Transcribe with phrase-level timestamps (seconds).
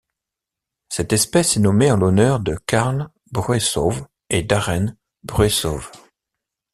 [0.89, 3.91] Cette espèce est nommée en l'honneur de Carl Bruessow
[4.31, 5.79] et Darren Bruessow.